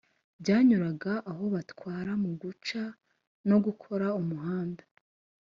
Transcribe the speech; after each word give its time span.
byanyuraga 0.41 1.13
aho 1.31 1.43
batwara 1.53 2.11
mu 2.23 2.31
guca 2.41 2.83
no 3.49 3.57
gukora 3.65 4.07
umuhanda 4.21 4.83